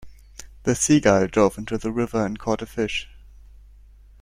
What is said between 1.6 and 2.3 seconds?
the river